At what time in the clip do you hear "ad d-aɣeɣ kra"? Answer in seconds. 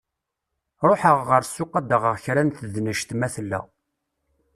1.79-2.41